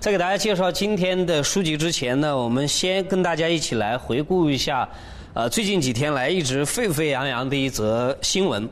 [0.00, 4.88] 在给大家介绍今天的书籍之前呢，我们先跟大家一起来回顾一下，
[5.34, 8.66] 呃，最近几天来一直沸沸扬扬的一则新闻。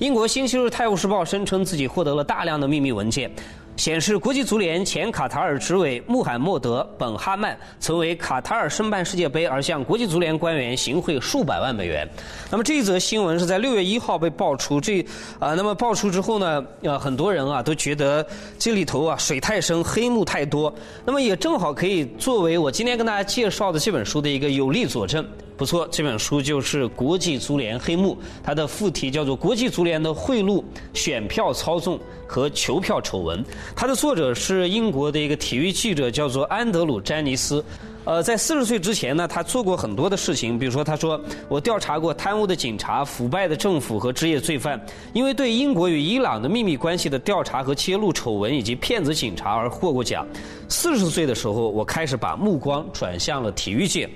[0.00, 3.30] 英国《星期日泰晤士报》声称自己获得了大量的秘密文件。
[3.76, 12.08] 显示，国际足联前卡塔尔执委穆罕默德·本哈曼曾为卡塔尔申办世界杯而向国际足联官员行贿数百万美元。
[12.50, 15.04] 那么这一则新闻是在六月一号被爆出，这
[15.38, 18.24] 啊，那么爆出之后呢，呃，很多人啊都觉得
[18.58, 20.72] 这里头啊水太深，黑幕太多。
[21.04, 25.26] 那么也正好可以作为我今天跟大家介绍的这本书的一个有力佐证。
[25.62, 30.60] 不错，这本书就是《国际足联黑幕》，它的副题叫做《国际足联的贿赂、
[30.92, 33.38] 选票操纵和球票丑闻》。
[33.76, 37.64] 它的作者是英国的一个体育记者，叫做安德鲁·詹尼斯。
[38.04, 50.26] 呃，在四十岁之前呢，他做过很多的事情，比如说，他说我调查过贪污的警察、腐败的政府和职业罪犯，因为对英国与伊朗的秘密关系的调查和揭露丑闻以及骗子警察而获过奖。
[50.68, 54.10] 四十岁的时候，我开始把目光转向了体育界。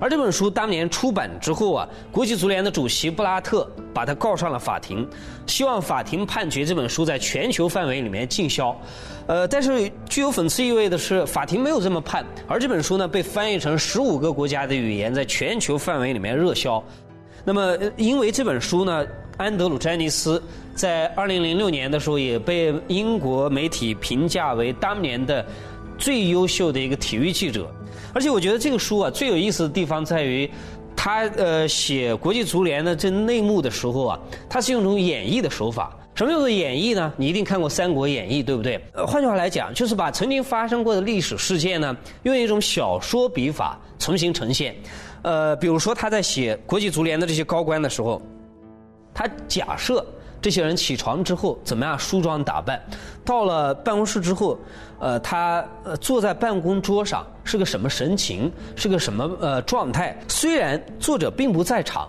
[0.00, 5.06] 而这本书当年出版之后啊，国际足联的主席布拉特把他告上了法庭，
[5.46, 8.74] 希望法庭判决这本书在全球范围里面禁销。
[9.26, 16.82] 呃，但是具有讽刺意味的是，法庭没有这么判，而这本书呢被翻译成十五个国家的语言，在全球范围里面热销。
[17.44, 19.06] 那么，因为这本书呢，
[19.36, 20.42] 安德鲁·詹尼斯
[20.74, 25.44] 在二零零六年的时候也被英国媒体评价为当年的
[26.00, 27.70] 最优秀的一个体育记者。
[28.12, 30.50] 而且我觉得这个书啊，最有意思的地方在于，
[30.96, 35.96] 他呃写国际足联的这内幕的时候啊，他是用一种演绎的手法。
[36.12, 37.12] 什么叫做演绎呢？
[37.16, 38.80] 你一定看过《三国演义》，对不对？
[39.06, 44.74] 换句话来讲，就是把曾经发生过的历史事件呢，用一种小说笔法重新呈现。
[45.22, 48.20] 呃，比如说他在写国际足联的这些高官的时候，
[49.14, 50.04] 他假设。
[50.40, 52.80] 这些人起床之后怎么样梳妆打扮？
[53.24, 54.58] 到了办公室之后，
[54.98, 58.50] 呃，他呃坐在办公桌上是个什么神情？
[58.74, 60.18] 是个什么呃状态？
[60.28, 62.08] 虽然作者并不在场，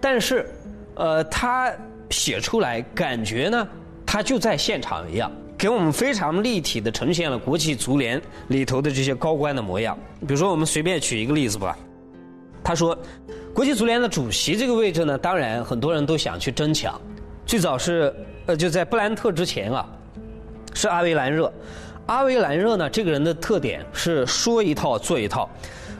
[0.00, 0.48] 但是
[0.94, 1.72] 呃他
[2.10, 3.66] 写出来感觉呢，
[4.04, 9.98] 他就在现场一样，给我们非常立体的呈现了国际足联里头的这些高官的模样。
[10.20, 11.76] 比如说，我们随便举一个例子吧。
[12.62, 12.96] 他说，
[13.54, 17.00] 国际足联的主席这个位置呢，当然很多人都想去争抢。
[17.46, 18.14] 最早是
[18.46, 19.86] 呃，就在布兰特之前啊，
[20.74, 21.52] 是阿维兰热。
[22.06, 25.48] 阿维兰热呢，这个人的特点是说一套做一套。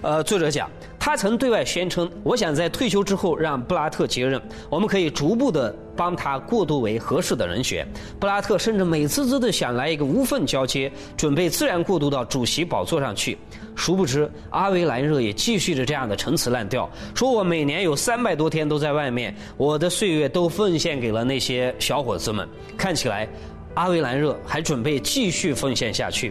[0.02, 0.68] 呃，作者讲，
[1.00, 7.88] 他曾对外宣称，我想在退休之后让布拉特接任，我们可以逐步的帮他过渡为合适的人选。
[8.20, 13.36] 布拉特甚至美滋滋的想来一个无缝交接，准备自然过渡到主席宝座上去。
[13.74, 22.46] 殊不知，阿维兰热也继续着这样的陈词滥调，说我每年有三百多天都在外面，我的岁月都奉献给了那些小伙子们。
[22.76, 23.26] 看起来，
[23.74, 26.30] 阿维兰热还准备继续奉献下去。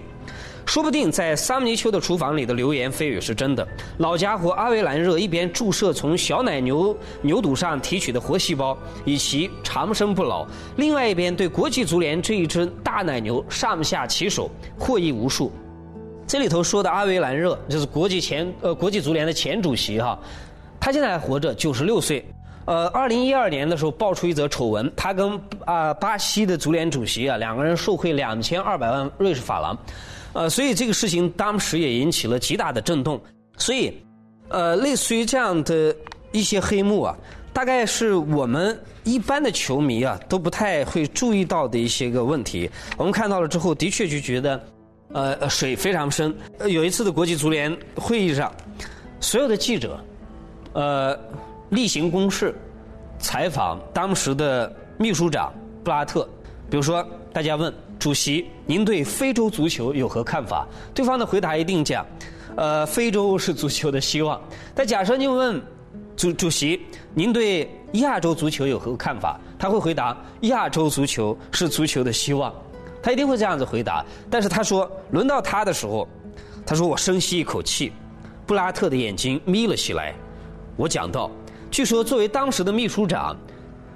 [0.69, 3.67] 说不定在桑尼丘的厨房里的流言蜚语是真的。
[3.97, 14.47] 老家伙阿维兰热一边注射从小奶牛牛肚上提取的活细胞，以其长生不老；另外一边对国际足联这一只大奶牛上下其手，
[14.77, 15.51] 获益无数。
[16.27, 20.19] 这里头说的阿维兰热就是国际前呃国际足联的前主席哈，
[20.79, 22.23] 他现在还活着，九十六岁。
[22.65, 29.75] 呃，二零一二年的时候爆出一则丑闻，他跟啊巴西的足联主席啊两个人受贿两千二百万瑞士法郎，
[30.33, 33.21] 呃，所以这个事情当时也引起了极大的震动。
[33.57, 33.93] 所以，
[34.49, 35.95] 呃，类似于这样的
[36.31, 37.17] 一些黑幕啊，
[37.51, 42.69] 大概是我们一般的球迷啊都不太会注意到的一些个问题。
[42.97, 44.61] 我们看到了之后，的确就觉得。
[45.11, 46.31] 呃，水非常深。
[46.67, 48.53] 有一次的国际足联会议上，
[49.19, 49.99] 所有的记者，
[50.73, 51.17] 呃，
[51.71, 52.53] 例行公事
[53.17, 55.51] 采访当时的秘书长
[55.83, 56.29] 布拉特。
[56.69, 57.03] 比如说，
[57.33, 60.65] 大家问主席：“您对非洲足球有何看法？”
[60.95, 62.05] 对方的回答一定讲
[62.55, 64.41] ：“呃，非洲是足球的希望。”
[64.73, 65.61] 但假设您问
[66.15, 66.81] 主主席
[67.13, 70.17] ：“您对亚洲足球有何看法？”他会回答
[70.47, 72.53] ：“亚洲足球是足球的希望。”
[73.03, 76.07] 他一定会这样子回答，但是他说轮到他的时候，
[76.65, 77.91] 他说我深吸一口气，
[78.45, 80.13] 布拉特的眼睛眯了起来。
[80.75, 81.29] 我讲到，
[81.71, 83.35] 据说作为当时的秘书长，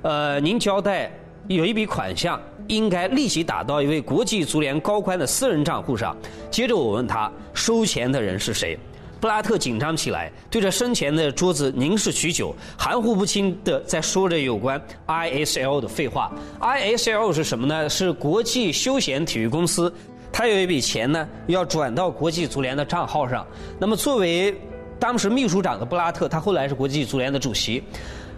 [0.04, 1.12] 呃，您交代
[1.48, 6.16] 有一笔款项应该立即打到一位国际足联高官的私人账户上。
[6.50, 8.78] 接着我问他收钱的人是谁。
[9.20, 16.30] 布拉特紧张起来，对着身前的桌子凝视许久，含糊不清的在说着有关 ISL 的废话。
[16.60, 17.90] ISL 是什么呢？
[17.90, 19.94] 是国际休闲体育公司，
[20.30, 23.48] 他有一笔钱呢要转到国际足联的账号上。
[23.80, 24.54] 那么作为
[25.00, 27.82] 当时秘书长的布拉特，他后来是国际足联的主席，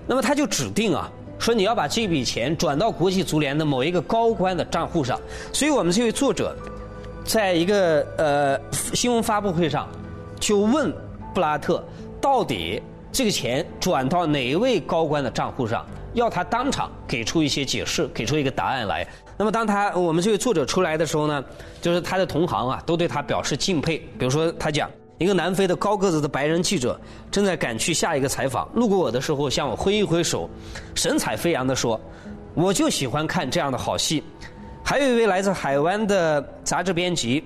[0.06, 5.20] 那么他就指定啊，说你要把这笔钱转到国际足联的某一个高官的账户上。
[5.54, 6.56] 所以我们这位作者。
[7.28, 8.60] 在一个呃
[8.94, 9.90] 新闻发布会上，
[10.40, 10.94] 就问
[11.34, 11.84] 布拉特，
[12.22, 12.80] 到底
[13.12, 15.84] 这个钱转到哪一位高官的账户上？
[16.14, 19.08] 要他当场给出一些解释，给出一个答案来。
[19.38, 21.44] 那么当他我们这位作者出来的时候呢，
[21.82, 23.98] 就是他的同行啊，都对他表示敬佩。
[24.20, 24.88] 比如说他讲，
[25.18, 27.00] 一个南非的高个子的白人记者
[27.32, 30.50] 正在赶去下一个采访，路过我的时候向我挥一挥手，
[30.94, 32.00] 神采飞扬地说
[32.54, 34.24] ：“我就喜欢看这样的好戏。”
[34.84, 37.44] 还有一位来自海湾的杂志编辑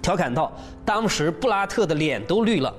[0.00, 0.50] 调侃道
[0.84, 2.74] ：“当时布拉特的脸都绿了。”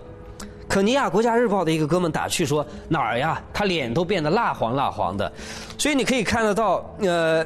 [0.67, 3.41] 肯尼亚国家日报的一个哥们打趣说：“哪儿呀？
[3.53, 5.31] 他脸都变得蜡黄蜡黄的。”
[5.77, 7.45] 所以你可以看得到，呃，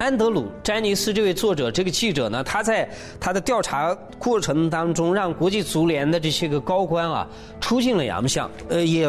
[0.00, 2.88] 安德鲁·詹尼斯这位作者、这个记者呢，他在
[3.20, 7.28] 他的调查过程当中，让国际足联的这些个高官啊
[7.60, 9.06] 出尽了洋相，呃，也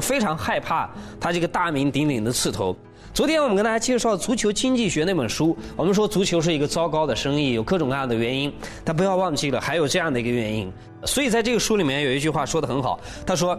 [0.00, 0.88] 非常害怕
[1.20, 2.74] 他这个大名鼎鼎的刺头。
[3.12, 8.50] 昨天我们跟大家介绍《足球经济学》那本书，我们说足球是一个糟糕的生意，有各种各样的原因，
[8.82, 10.72] 但不要忘记了还有这样的一个原因。
[11.04, 13.58] 所以在这个书里面有一句话说的很好，他说：“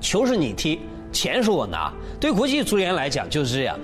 [0.00, 0.78] 球是你踢，
[1.10, 3.76] 钱是我拿。”对国际足联来讲就是这样。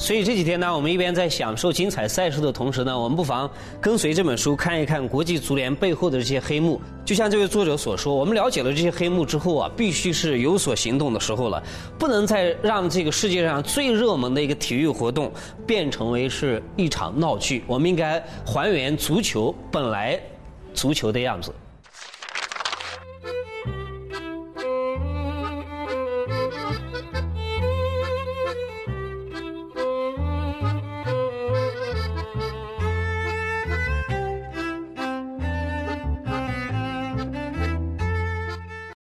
[0.00, 3.48] 所以这几天呢，我们一边在享受精彩赛事的同时呢，我们不妨
[3.82, 6.80] 跟随这本书看一看国际足联背后的这些黑幕。
[7.04, 11.62] 就像这位作者所说，我们了解了这些黑幕之后啊，必须是有所行动的时候了，
[11.98, 15.30] 不能再让这个世界上最热门的一个体育活动
[15.66, 17.62] 变成为是一场闹剧。
[17.66, 20.18] 我们应该还原足球本来
[20.72, 21.52] 足球的样子。